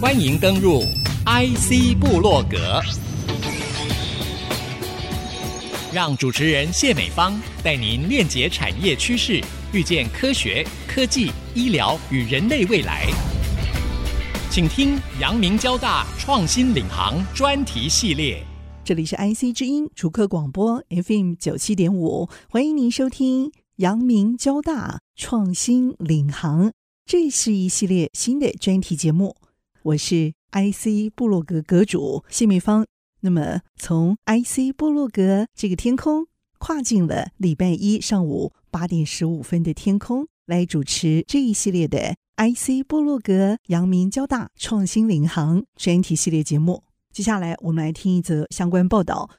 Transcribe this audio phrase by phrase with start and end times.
[0.00, 0.82] 欢迎登入
[1.26, 2.80] IC 部落格，
[5.92, 9.42] 让主持人谢美芳带您链接产业趋势，
[9.72, 13.08] 遇见科学、科技、医疗与人类未来。
[14.48, 18.40] 请听阳明交大创新领航专题系列。
[18.84, 26.70] 这里是 IC 之音主客广播 FM 九七点五，欢迎您收听阳明交大创新领航。
[27.04, 29.34] 这是一系列新的专题节目，
[29.88, 32.84] 我是 IC 部落格阁主谢美芳。
[33.20, 36.26] 那么，从 IC 部落格这个天空
[36.58, 46.82] 跨进了礼拜一上午八点十五分的天空，来主持这一系列的 IC 部落格阳明交大创新领航专题系列节目。
[47.10, 49.30] 接下来，我们来听一则相关报道。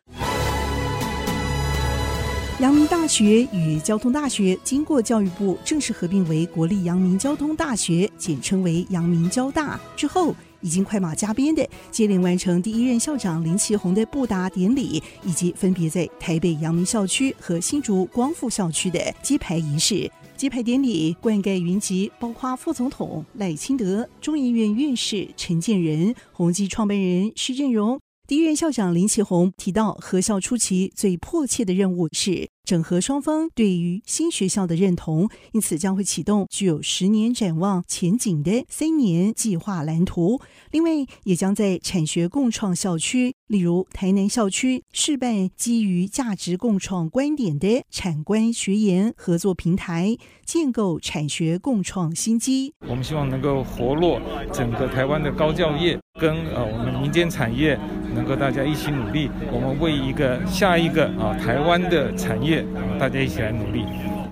[2.59, 20.11] 阳明大学与交通大学经过教育部正式合并为国立阳明交通大学，简称为阳明交大之后，已经快马加鞭的接连完成第一任校长林奇宏的布达典礼，以及分别在台北阳明校区和新竹光复校区的揭牌仪式。
[20.35, 27.97] 揭牌典礼冠盖云集，包括副总统赖清德、中研院院士陈建仁、宏基创办人施振荣。
[28.29, 40.39] 第一任校长林启宏提到，合校初期最迫切的任务是整合双方对于新学校的认同，因此将会启动具有十年展望前景的三年计划蓝图。
[40.69, 40.91] 另外，
[41.23, 52.75] 也将在产学共创校区，例如台南校区，试办基于价值共创观点的产官学研合作平台，建构产学共创新机。
[52.87, 54.21] 我们希望能够活络
[54.53, 57.75] 整个台湾的高教业，跟呃我们民间产业
[58.13, 62.58] 能够大家一起努力，我们为一个下一个啊台湾的产业。
[62.99, 63.85] 大家一起来努力。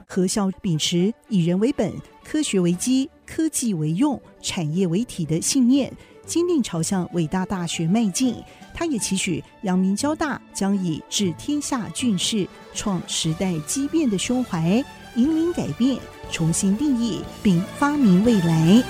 [0.07, 5.91] 合校秉持以人为本、科学为基、科技为用、产业为体的信念，
[6.25, 8.35] 坚定朝向伟大大学迈进。
[8.73, 14.83] 他也期许阳明交大将以治天下俊士、创时代机变的胸怀，
[15.15, 15.97] 引领改变，
[16.31, 18.83] 重新定义并发明未来。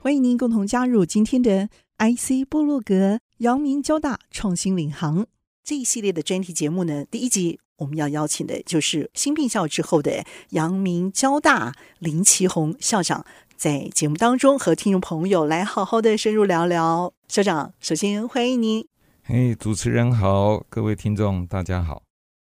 [0.00, 3.20] 欢迎您共同加入今天的 IC 部落格。
[3.38, 5.26] 阳明交大创新领航
[5.64, 17.12] 这一系列的专题节目呢，第一集我们要邀请的就是新并校之后的阳明交大林奇宏校长，在节目当中和听众朋友来好好的深入聊聊。
[17.26, 18.86] 校长，首先欢迎您。
[19.24, 22.04] 嘿，主持人好，各位听众大家好。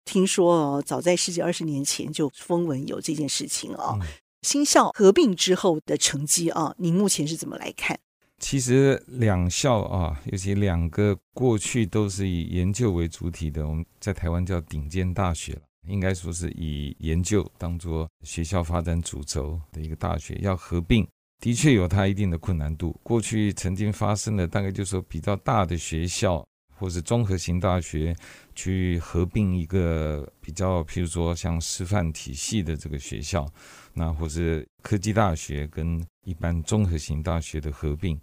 [0.05, 4.01] 听说哦，早在十几二十年前就风闻有这件事情哦。
[4.01, 4.07] 嗯、
[4.43, 8.01] 新校合并之后的成绩啊，您目前是怎么来看？
[8.43, 21.07] 其实两校啊，尤其两个过去都是以研究为主体的，我们在台湾叫顶尖大学了，应该说是以研究当做学校发展主轴的一个大学，要合并
[21.39, 22.99] 的确有它一定的困难度。
[23.05, 26.45] 过去曾经发生的，大概就是说比较大的学校
[26.77, 28.15] 或是综合型大学
[28.57, 33.49] 去合并一个比较，譬如说像师范体系的这个学校。
[33.95, 38.19] 那或是科技大学跟一般综合型大学的合并，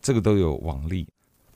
[0.00, 1.06] 这个都有往例。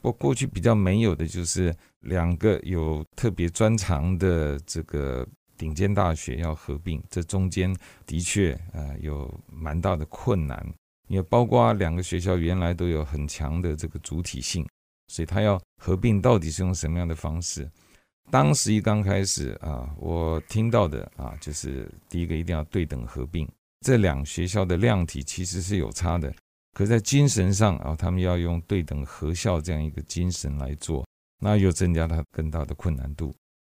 [0.00, 7.74] 不过过去比较没有的就是两个有特别专长的这个顶尖大学要合并，这中间
[8.04, 10.62] 的确呃有蛮大的困难，
[11.08, 14.66] 也包括两个学校原来都有很强的这个主体性，
[15.08, 17.70] 所以他要合并到底是用什么样的方式？
[18.30, 23.48] 当时一刚开始啊，我听到的啊，就是第一个一定要对等合并。
[23.84, 26.34] 这两学校的量体其实是有差的，
[26.72, 31.06] 可在精神上啊，他们要用对等合校这样一个精神来做，
[31.38, 33.34] 那又增加它更大的困难度。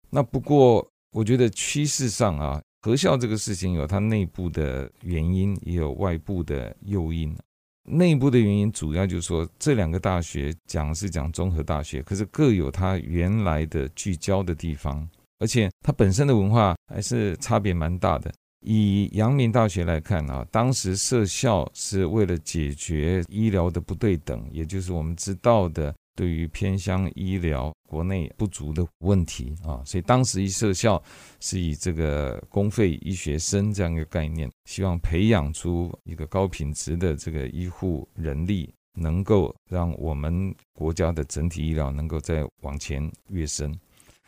[0.08, 7.36] 那不过我觉得趋势上啊，合校这个事情有它内部的原因，也有外部的诱因。
[7.84, 15.06] 内部的原因主要就是说，这两个大学讲是讲综合大学，可是各有它原来的聚焦的地方，
[15.38, 18.32] 而且它本身的文化还是差别蛮大的。
[18.60, 31.00] 以阳明大学来看啊，当时设校是为了解决医疗的不对等，也就是我们知道的对于偏乡医疗国内不足的问题啊，所以当时一设校
[31.38, 43.72] 是以这个公费医学生这样一个概念，希望培养出一个高品质的这个医护人力，能够让我们国家的整体医疗能够再往前跃升。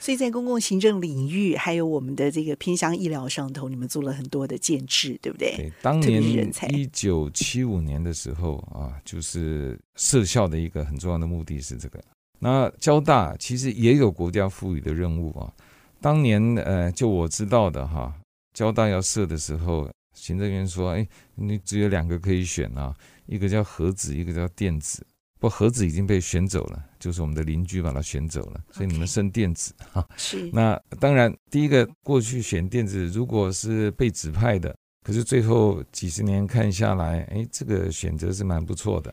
[0.01, 5.55] 所以在公共行政领域，还有我们的这个偏乡医疗上头，你们做了很多的建制，对不对？
[5.57, 6.23] 对，当年
[6.71, 12.03] 一九七五年的时候啊，就是设校的一个很重要的目的是这个。
[12.39, 15.53] 那交大其实也有国家赋予的任务啊。
[16.01, 18.15] 当年呃，就我知道的哈，
[18.55, 22.97] 交大要设的时候，行政院说：“哎，你只有两个可以选啊，
[23.27, 25.07] 一个叫核子，一个叫电子。
[25.41, 30.07] 不，盒子已经被选走了，就是我们的邻居把它选走了，所以你们剩电子哈。
[30.17, 30.49] 是。
[30.53, 34.73] 那当然，第一个过去选电子，如果是被指派的，
[35.03, 39.13] 可是最后几十年看下来，哎，这个选择是蛮不错的。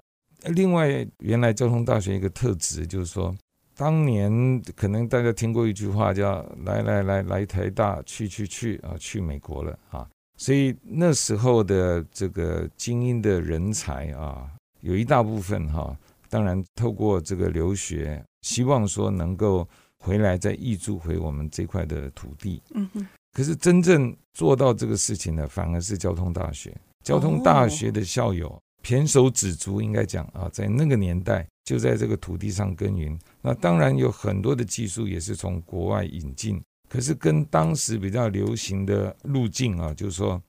[0.53, 3.33] 另外，原来交通大学一个特质就是说。”
[3.79, 10.03] 当年可能大家听过一句话叫“来来来来台大，去去去啊，去美国了啊”，
[10.35, 14.49] 所以那时候的这个精英的人才啊，
[14.81, 15.95] 有一大部分哈，
[16.29, 19.67] 当然透过这个留学，希望说能够
[19.99, 22.61] 回来再挹注回我们这块的土地。
[22.73, 23.07] 嗯哼。
[23.33, 26.75] 可是真正做到这个事情的，反而是交通大学。
[27.03, 28.57] 交通大学的校友。
[28.83, 33.19] 胼手胝足，应该讲啊，在那个年代就在这个土地上耕耘。
[33.41, 40.41] 那当然有很多的技术也是从国外引进，可是跟当时比较流行的路径啊，就是说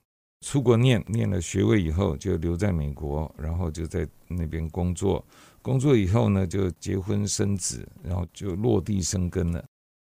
[0.45, 5.25] 出国念念了学位以后就留在美国，然后就在那边工作，
[5.61, 9.63] 工作以后呢就结婚生子，然后就落地生根了。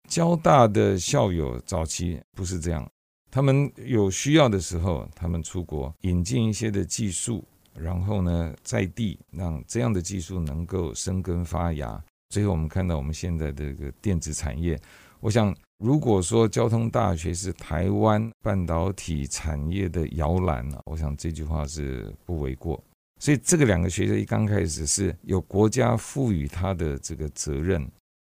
[0.09, 2.89] 交大的校友早期不是这样，
[3.31, 7.43] 他们有需要的时候，他们出国引进一些的技术。
[7.75, 12.03] 然后呢，在地让这样的技术能够生根发芽。
[12.29, 14.77] 最后我们看到我们现在的这个电子产业，
[15.21, 22.83] 我想如果说交通大学是台湾半导体产业的摇篮，我想这句话是不为过。
[23.19, 27.85] 所以这个两个学校一刚开始是有国家赋予他的这个责任。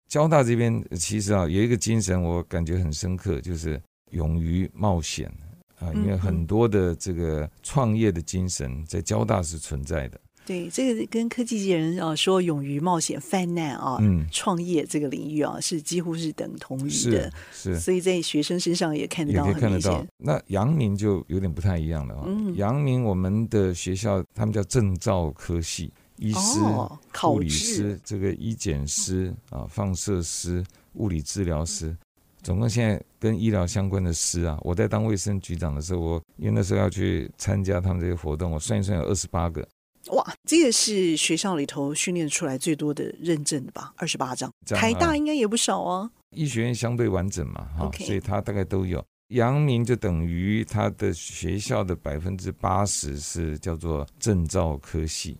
[0.08, 3.81] 交大这边其实啊有一个精神，我感觉很深刻，就是
[4.12, 5.31] 勇于冒险。
[5.79, 10.20] 啊，因为很多的这个创业的精神在交大是存在的。
[10.48, 17.30] 对，这个跟科技界人啊说，勇于冒险、犯难啊，嗯，创业这个领域啊，是几乎是等同于的。
[17.52, 20.02] 是，是，所以在学生身上也看得到，也可以看得到。
[20.16, 22.26] 那阳明就有点不太一样了啊。
[22.54, 30.64] 阳明我们的学校，他们叫证照科系，医师、哦、护理师、这个医检师啊、放射师、
[30.94, 31.94] 物理治疗师。
[32.42, 39.68] 总共现在跟医疗相关的师啊，我在当卫生局长的时候，我因为那时候要去参加他们这些活动，我算一算有二十八个。
[40.08, 43.93] 哇，这个是学校里头训练出来最多的认证的吧？
[43.96, 46.10] 二十八张，台大应该也不少啊。
[46.37, 48.06] 医学院相对完整嘛，哈，Okay.
[48.06, 49.05] 所以他大概都有。
[49.28, 55.37] 阳明就等于他的学校的百分之八十是叫做证照科系。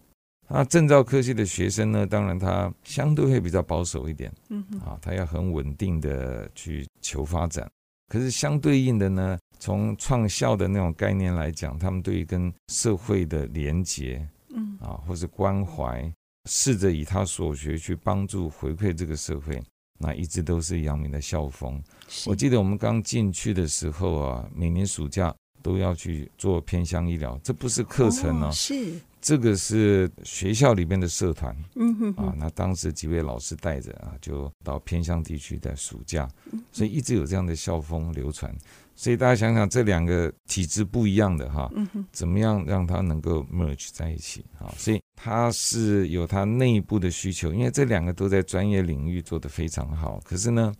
[0.47, 7.67] 那证照科系的学生呢，当然他相对会比较保守一点，嗯哼，啊，他要很稳定的去求发展。
[8.09, 14.29] 可是相对应的呢，从创校的那种概念来讲，他们对于跟社会的连结，嗯，
[14.81, 16.13] 啊，或是关怀，
[16.49, 19.63] 试着以他所学去帮助回馈这个社会，
[19.99, 21.83] 那一直都是阳明的校风。
[22.27, 29.01] 我记得我们刚进去的时候啊，每年暑假都要去做偏乡医疗，这不是课程哦，是。
[29.21, 36.31] 这个是学校里面的社团，嗯哼，哼，啊，那当时几位老师带着啊，就到偏乡地区在暑假，
[36.71, 38.57] 所以一直有这样的校风流传。
[38.99, 41.71] 所以大家想想，这两个体制不一样的哈，
[42.11, 44.75] 怎么样让它能够 merge 在一起啊？
[44.77, 50.21] 所以它是有它内部的需求，因为这两个都在专业领域做得非常好。
[50.25, 50.75] 可是呢，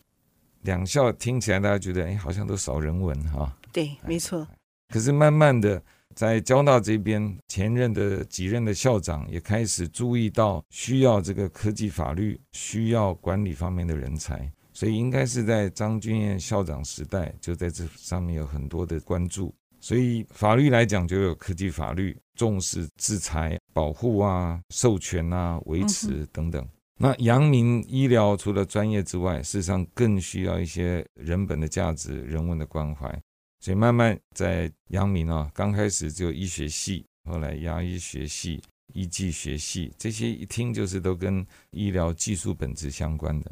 [0.63, 3.57] 两校听起来大家觉得，哎，好像都少人文哈。
[3.73, 4.45] 对，没错。
[4.93, 5.81] 可是慢慢的。
[6.15, 19.53] 在交大这边，前任的几任的校长也开始注意到需要这个科技法律、需要管理方面的人才，所以应该是在张君燕校长时代就在这上面有很多的关注。
[19.81, 26.65] 所以法律来讲，就有科技法律，重视制裁、保护啊、授权啊、维持等等。
[26.97, 33.11] 那阳明医疗除了专业之外，事实上更需要一些人本的价值、人文的关怀。
[33.59, 38.63] 所以慢慢在阳明啊，刚开始只有医学系，后来牙医学系、
[38.95, 43.51] 医技学系，这些一听就是都跟医疗技术本质相关的。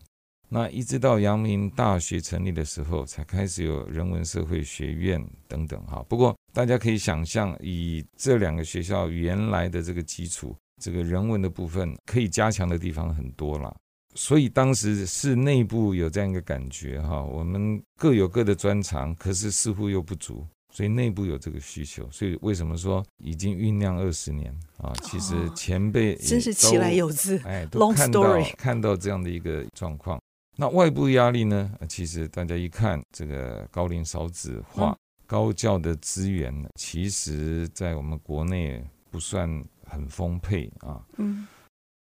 [0.49, 6.05] 那一直到阳明大学成立的时候，才开始有人文社会学院等等哈。
[6.09, 13.75] 不过大家可以想象，以这两个学校原来的这个基础，这个人文的部分可以加强的地方很多了。
[14.15, 22.09] 所以当时是内部有这样一个感觉哈，我们各有各的专长，可是似乎又不足，所以内部有这个需求。
[22.11, 24.93] 所以为什么说已经酝酿二十年啊？
[25.03, 30.19] 其实前辈真是其来有字，哎，都看到看到这样的一个状况。
[30.57, 31.71] 那外部压力呢？
[31.89, 39.49] 其实大家一看这个高龄少子化，嗯、高教的资源，其实在我们国内不算
[39.85, 41.05] 很丰沛啊。
[41.19, 41.47] 嗯。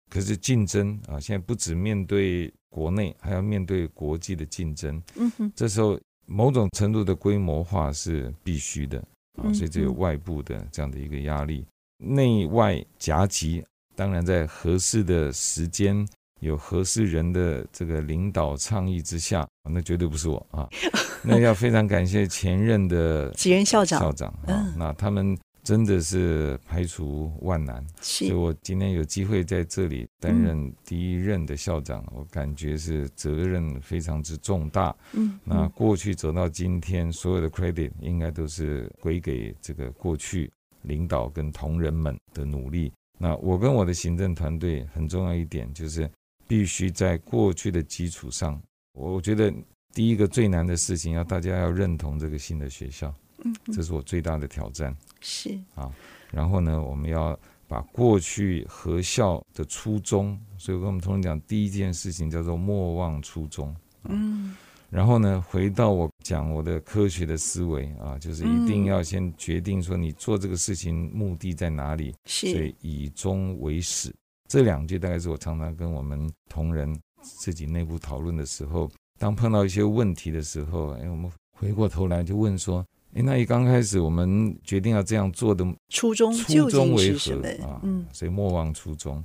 [0.09, 5.03] 可是竞争啊，现在不止面对国内，还要面对国际的竞争。
[5.17, 8.99] 嗯哼，这时候某种程度的规模化是必须的。
[9.43, 11.67] 啊，所以这有外部的这样的一个压力，
[11.99, 13.65] 内外夹击。
[13.97, 16.07] 当然，在合适的时间，
[16.41, 20.69] 有合适人的这个领导倡议之下，那绝对不是我啊。
[21.25, 27.83] 那要非常感谢前任的几任校长，校长啊，那他们真的是排除万难。
[28.03, 34.95] 所以我今天有机会在这里担任第一任的校长，我感觉是责任非常之重大。
[35.15, 40.51] 嗯，那过去走到今天，所有的 credit 应该都是归给这个过去
[40.83, 42.93] 领导跟同仁们的努力。
[43.19, 46.11] 那我跟我的行政团队很重要一点，就是
[46.47, 48.61] 必须在过去的基础上，
[48.93, 49.53] 我觉得
[49.93, 55.91] 第一个最难的事情，要大家要认同这个新的学校，嗯，这是我最大的挑战，是啊。
[56.31, 63.75] 然后呢，我们要把过去合校的初衷，所以我跟我们同仁讲，第一件事情叫做莫忘初衷，
[64.05, 64.55] 嗯。
[64.91, 74.15] 然后呢，回到我讲我的科学的思维啊，就是一定要先决定说你做这个事情目的在哪里，所以以终为始。
[74.55, 87.35] 这两句大概是我常常跟我们同仁自己内部讨论的时候，当碰到一些问题的时候，哎，我们回过头来就问说，哎，那一刚开始我们决定要这样做的初衷初衷为何
[87.67, 87.81] 啊？
[87.83, 89.25] 嗯，所以莫忘初衷。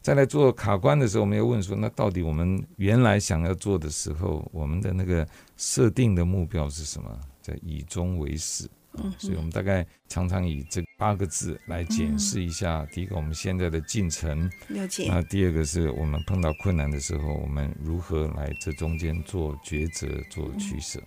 [0.00, 7.20] 再来做卡关的时候，我们要问说：那到底我们原来想要做的时候，我们的那个设定的目标是什么？
[7.42, 8.66] 叫以终为始。
[8.98, 15.06] 嗯，所以我们大概常常以这八个字来检视一下：第一个，我们现在的进程；了解。
[15.08, 21.02] 那第二个是我们碰到困难的时候，我们如何来这中间做抉择、做取舍。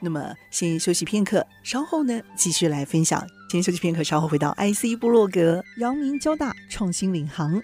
[0.00, 3.24] 那么，先休息片刻，稍后呢继续来分享。
[3.50, 7.62] 先休息片刻，稍后回到 IC 部落格，阳明交大创新领航。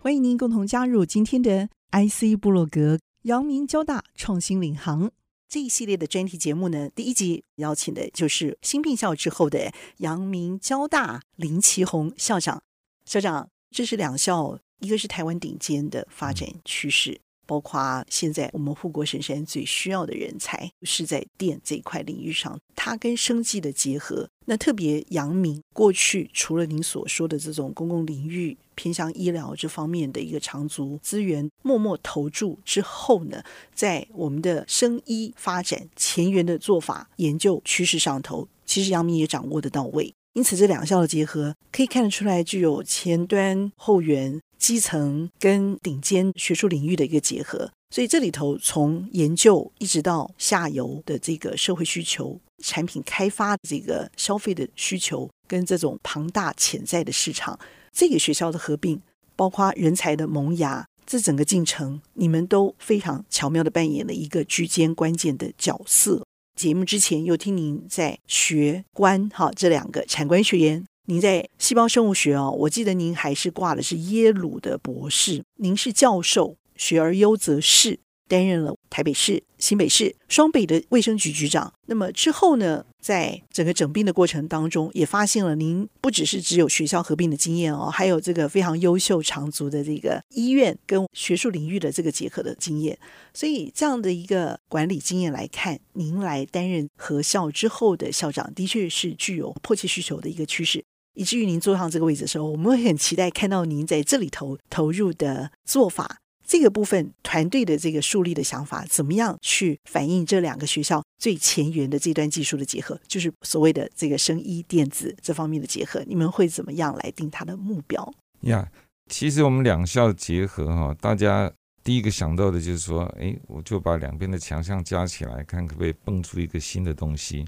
[0.00, 5.10] 欢迎您共同加入今天的 IC 部落格，阳明交大创新领航
[5.48, 6.90] 这一系列的专题节目呢。
[6.90, 12.62] 第一集邀请的就是新并校之后的阳明交大林奇宏校长。
[13.06, 17.18] 校长，这是两校，一个是台湾顶尖的发展趋势。
[17.46, 24.28] 包括现在我们护国神山最需要的人才是在电这一块领域上，它跟生计的结合。
[24.44, 33.42] 那特别阳明过去除了您所说的这种公共领域偏向医疗这方面的一个长足资源默默投注之后呢，
[33.74, 40.14] 在我们的生医发展前沿的做法研究趋势上头，其实杨明也掌握得到位。
[40.34, 44.40] 因此，这两校的结合可以看得出来，具有前端后援。
[44.58, 57.56] 基层跟顶尖学术领域的一个结合，所以这里头从研究一直到下游的这个社会需求、产品开发的这个消费的需求，跟这种庞大潜在的市场，
[57.92, 59.00] 这个学校的合并，
[59.36, 66.24] 包括人才的萌芽，这整个进程，你们都非常巧妙地扮演了一个居间关键的角色。
[66.54, 70.84] 节目之前又听您在学官哈这两个产官学研。
[71.06, 81.72] 您在细胞生物学哦，我记得您还是挂的是耶鲁的博士，您是教授，学而优则仕，担任了台北市、新北市双北的卫生局局长。
[81.86, 92.96] 那么之后呢，在整个整并的过程当中，也发现了您不只是只有学校合并的经验哦，还有这个非常优秀长足的这个医院跟学术领域的这个结合的经验。
[93.32, 100.84] 所以这样的一个管理经验来看，您来担任合校之后的校长，的确是具有迫切需求的一个趋势。
[101.14, 106.18] 以至于您坐上这个位置的时候，我们会很期待看到您在这里头投入的做法。
[106.48, 118.14] 这个部分团队的这个树立的想法，怎么样去反映这两个学校最前沿的这段技术的结合，就是所谓的这个生医电子这方面的结合，你们会怎么样来定它的目标？
[118.40, 118.66] 呀，
[119.10, 121.52] 其实我们两校结合哈，大家
[121.84, 127.44] 第一个想到的就是说，哎，我就把两边的强项加起来，看可不可以蹦出一个新的东西。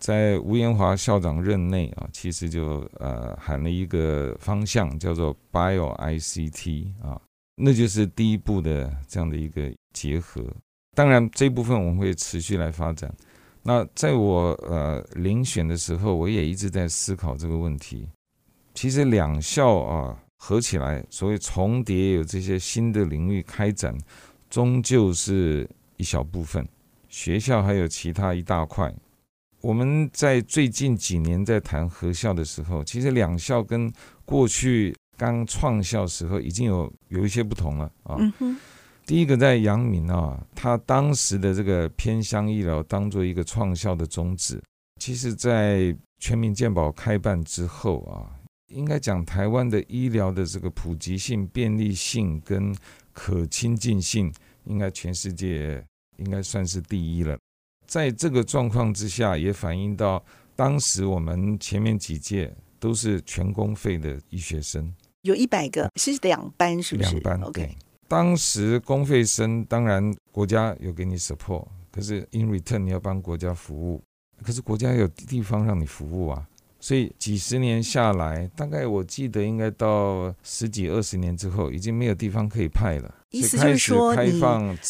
[0.00, 7.20] 在吴延华校长任内啊，其实就呃喊了一个方向，叫做 Bio ICT 啊，
[7.60, 10.42] 那就是第一步的这样的一个结合。
[10.96, 13.14] 当然，这部分我们会持续来发展。
[13.62, 18.08] 那在我呃遴选的时候，我也一直在思考这个问题。
[18.74, 23.96] 其实两校啊合起来，所谓重叠有这些新的领域开展，
[24.48, 26.66] 终究是一小部分。
[27.08, 28.92] 学校还有其他一大块。
[29.60, 33.92] 我们在最近几年在谈合校的时候，其实两校跟
[34.24, 38.16] 过去刚创校时候已经有有一些不同了啊。
[39.04, 44.62] 第一个在阳明啊，他当时的这个偏乡医疗当做一个创校的宗旨，
[44.98, 48.32] 其实在全民健保开办之后啊，
[48.68, 52.74] 应该讲台湾的医疗的这个普及性、便利性跟
[53.12, 54.32] 可亲近性，
[54.64, 55.84] 应该全世界
[56.16, 57.36] 应该算是第一了。
[57.86, 60.24] 在这个状况之下，也反映到
[60.56, 67.10] 当时我们前面几届都是全公费的医学生，有一百个，是两班，是不是？
[67.10, 67.76] 两班，OK。
[68.08, 74.02] 当时公费生，当然国家有给你 support，可是 in return 你要帮国家服务，
[74.42, 76.46] 可是国家有地方让你服务啊。
[76.82, 83.14] 所以几十年下来，大概我记得应该到十几二十年之后，已经没有地方可以派了。
[83.30, 84.40] 意思就是说，你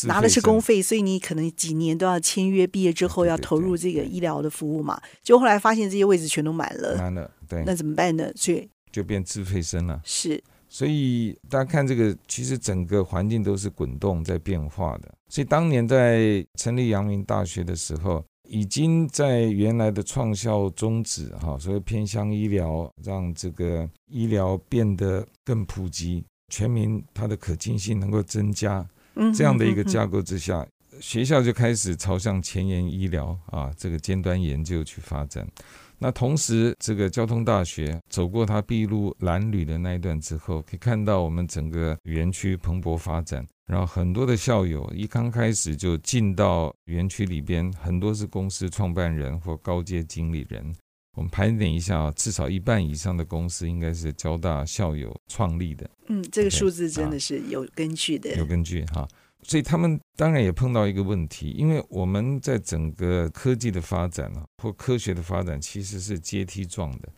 [0.07, 5.01] 拿的是公费，所以你可能几年都要签约，毕业之后要投入这个医疗的服务嘛。
[5.23, 8.31] 就后来发现这些位置全都满了，满了，对，那怎么办呢？
[8.37, 10.01] 所以就变自费生了。
[10.05, 15.13] 是，所以大家看这个，其实整个环境都是滚动在变化的。
[15.29, 18.25] 所以当年在成立阳明大学的时候。
[18.53, 28.85] 已经在原来的创校宗旨，哈，所谓偏向医疗，让这个医疗变得更普及，全民它的可进性能够增加，
[29.37, 30.67] 这样的一个架构之下，
[31.01, 35.47] 学校就开始朝向前沿医疗啊，这个尖端研究去发展。
[36.03, 43.47] 那同时，这个交通大学走过它筚路蓝缕的那一段之后，可以看到我们整个园区蓬勃发展。
[43.67, 50.75] 然后很多的校友一刚开始就进到园区里边，很多是公司创办人或高阶经理人。
[51.17, 55.89] 我们盘点一下啊，至少一半以上的公司应该是交大校友创立的。
[56.09, 58.35] 嗯，这个数字真的是有根据的。
[58.37, 59.07] 有根据哈，
[59.43, 67.09] 所以他们当然也碰到一个问题，因为我们在整个科技的发展啊，或科学的发展，其实是阶梯状的，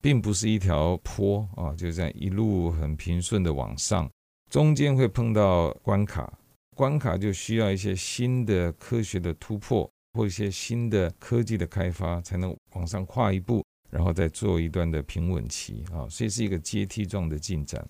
[0.00, 4.08] 并不是一条坡啊，就这样一路很平顺的往上。
[4.50, 6.32] 中间会碰到关卡，
[6.76, 17.84] 关卡就需要一些新的科学的突破，或一些新的科技的开发，才能往上跨一步，然后再做一段的平稳期啊，所以是一个阶梯状的进展。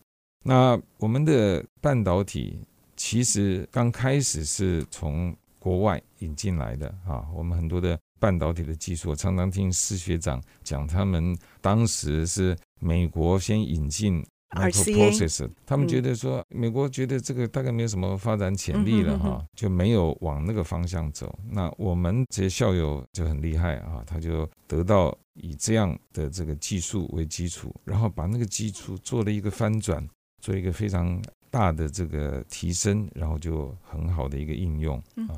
[0.45, 2.59] 那我们的半导体
[3.01, 14.23] 其实刚开始是从国外引进来的啊，我们很多的半导体的技术，我常常听施学长讲，他们当时是美国先引进。
[14.51, 21.39] Microprocessor，他们觉得说，美国觉得这个大概没有什么发展潜力了哈，就没有往那个方向走。
[21.49, 30.05] 那我们这些校友就很厉害啊，他就得到以这样的这个技术为基础，然后把那个基础做了一个翻转，
[30.43, 34.97] 做一个非常大的这个提升，然后就很好的一个应用
[35.29, 35.37] 啊。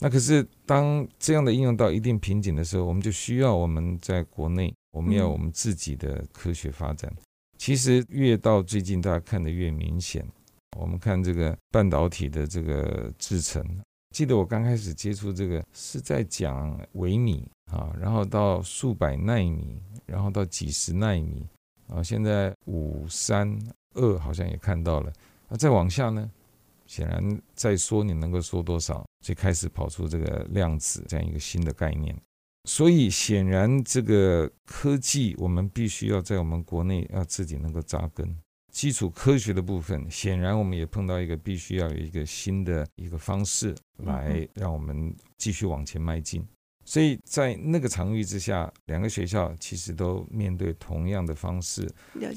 [0.00, 7.12] 那可是当这样的应用到一定瓶颈的时候，我们就需要我们在国内，我们要我们自己的科学发展。
[7.56, 10.24] 其实越到最近，大家看得越明显。
[10.78, 13.60] 我们看这个半导体的这个制程，
[14.14, 21.44] 记得我刚开始接触这个是在讲微米啊，然后到数百纳米，然后到几十纳米
[21.88, 23.58] 啊，现在五三
[23.94, 25.12] 二好像也看到了。
[25.48, 26.30] 那再往下呢，
[26.86, 32.16] 显然再说你能够说多少，就开始跑出这个量子这样一个新的概念。
[32.68, 38.36] 所以显然，这个科技我们必须要在我们国内要自己能够扎根。
[38.70, 43.74] 基础科学的部分，显然我们也碰到一个必须要有一个新的一个方式
[44.04, 46.46] 来让我们继续往前迈进。
[46.88, 51.86] 所以在那个场域之下，两个学校其实都面对同样的方式。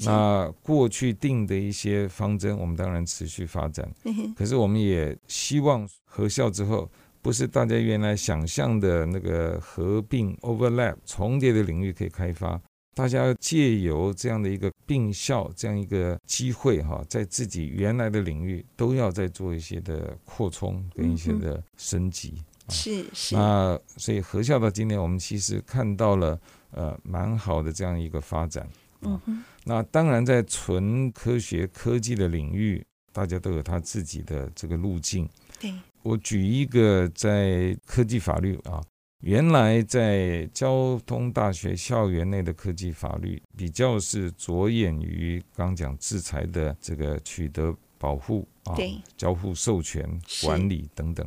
[0.04, 3.90] 那过去定的一些方针，我们当然持续发展。
[4.36, 6.86] 可是我们也希望合校之后。
[7.22, 12.60] 不是大家原来想象的那个合并 overlap 重叠的领域可以开发，
[12.96, 22.42] 大家要借由这样的一个并校这样一个机会哈，在自己原来的领域都要再做一些的扩充跟一些的升级。
[22.68, 23.34] 是是。
[23.34, 28.68] 那所以合校到今天，我们其实看到了呃蛮好的这样一个发展。
[29.02, 29.44] 嗯哼。
[29.64, 35.28] 那当然在纯科学科技的领域，大家都有他自己的这个路径。
[35.60, 35.72] 对。
[36.02, 38.82] 我举一个在科技法律啊，
[39.20, 48.74] 原来在交通大学校园内的科技法律比较是着眼于刚讲制裁的这个取得保护啊，
[49.16, 50.04] 交互授权
[50.42, 51.24] 管理等等。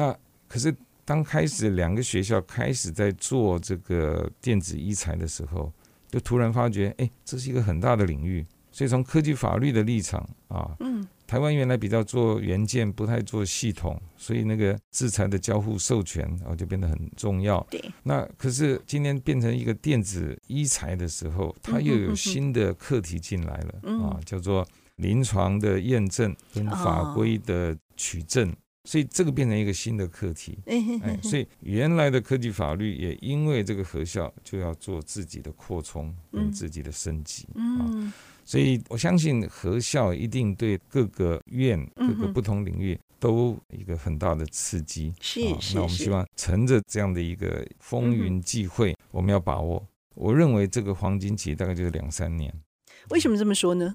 [0.00, 0.16] 那
[0.48, 5.70] 可是当开始两个学校开始在做这个电子医材的时候，
[6.10, 8.46] 就突然发觉，哎，这是一个很大的领域。
[8.72, 11.06] 所以从科技法律的立场啊，嗯。
[11.26, 17.64] 台湾原来比较做元件，不太做系统，所以那个制裁的交互授权啊就变得很重要。
[17.70, 17.80] 对。
[18.02, 28.52] 那可是今天变成一个电子医材的时候，它又有新的课题进来了啊，叫做临床的验证跟法规的取证，
[28.84, 30.58] 所以这个变成一个新的课题。
[30.66, 38.12] 哎，所以原来的科技法律也因为这个核效就要做自己的扩充跟自己的升级嗯。
[38.44, 45.12] 所以我相信核效一定对各个院、各个不同领域都一个很大的刺激。
[45.20, 45.74] 是是。
[45.76, 49.86] 那我们希望乘着这样的一个风云际会，我们要把握。
[50.16, 52.52] 我认为这个黄金期大概就是两三年。
[53.10, 53.94] 为什么这么说呢？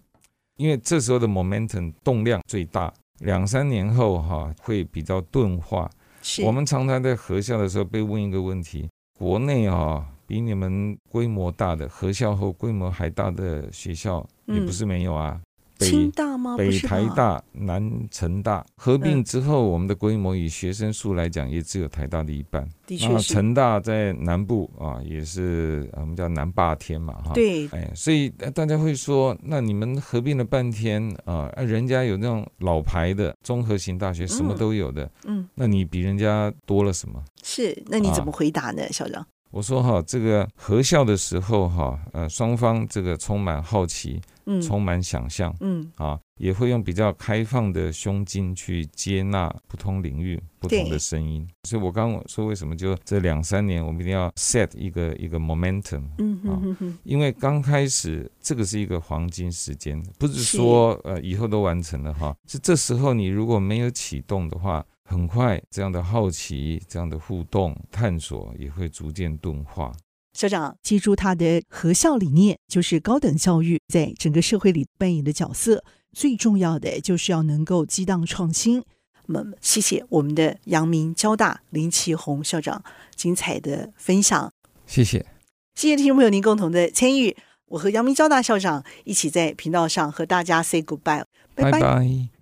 [0.55, 5.89] 因为这时候的 momentum 动量最大，两三年后哈会比较钝化。
[6.21, 15.39] 是我们常常在合校的时候被问一个问题：国内啊，比你们规模大的合校后规模还大的学校也不是没有啊。
[15.79, 16.55] 嗯清大吗？
[16.55, 22.65] 北台大、南成大合并之后，我们的规模以学生数来讲，也只有台大的一半。
[22.87, 23.33] 的确是。
[23.33, 27.33] 成大在南部啊，也是我们叫南霸天嘛，哈。
[27.33, 27.67] 对。
[27.69, 35.11] 哎，所以大家会说，那你们合并了半天啊，人家有那种老牌的综合型大学，什么都有的。
[35.25, 35.45] 嗯。
[35.55, 37.21] 那你比人家多了什么？
[37.43, 37.83] 是。
[37.87, 39.25] 那你怎么回答呢，啊、校长？
[39.51, 44.21] 我说哈，这个合校的时候哈，呃，双方这个充满好奇。
[44.45, 45.91] 嗯，充满想象，嗯。
[45.95, 51.47] 啊，也会用比较开放的胸襟去接纳不同领域不同的声音。
[51.63, 69.91] 所以我刚刚说，为什么就这两三年，我们一定要 set 一个一个 momentum，嗯哼哼哼，啊，因为刚开始这个是一个黄金时间，不是说呃以后都完成了哈，是这时候你如果没有启动的话，很快这样的好奇、这样的互动探索也会逐渐钝化。
[70.35, 75.83] 校长，记住他的合校理念，就是高等教育在整个社会里扮演的角色。
[76.11, 78.83] 最重要的就是要能够激荡创新。
[79.27, 82.83] 那么，谢谢我们的阳明交大林奇宏校长
[83.15, 84.51] 精彩的分享。
[84.85, 85.25] 谢谢，
[85.73, 87.35] 谢谢听众朋友您共同的参与。
[87.67, 91.23] 我和阳明交大校长一起在频道上和大家 say goodbye，
[91.55, 91.71] 拜拜。
[91.71, 92.34] Bye bye